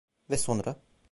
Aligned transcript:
Ve 0.29 0.37
sonra... 0.37 0.75